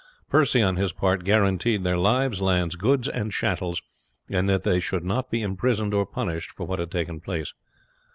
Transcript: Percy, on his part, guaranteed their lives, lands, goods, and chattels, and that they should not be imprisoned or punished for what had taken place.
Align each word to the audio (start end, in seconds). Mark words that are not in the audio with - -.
Percy, 0.31 0.63
on 0.63 0.77
his 0.77 0.93
part, 0.93 1.23
guaranteed 1.23 1.83
their 1.83 1.95
lives, 1.95 2.41
lands, 2.41 2.75
goods, 2.75 3.07
and 3.07 3.31
chattels, 3.31 3.83
and 4.27 4.49
that 4.49 4.63
they 4.63 4.79
should 4.79 5.03
not 5.03 5.29
be 5.29 5.43
imprisoned 5.43 5.93
or 5.93 6.07
punished 6.07 6.49
for 6.53 6.65
what 6.65 6.79
had 6.79 6.89
taken 6.89 7.19
place. 7.21 7.53